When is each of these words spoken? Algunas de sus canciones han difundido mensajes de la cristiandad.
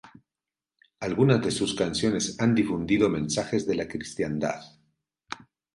Algunas 1.01 1.43
de 1.43 1.51
sus 1.51 1.75
canciones 1.75 2.35
han 2.39 2.55
difundido 2.55 3.07
mensajes 3.07 3.67
de 3.67 3.75
la 3.75 3.87
cristiandad. 3.87 4.59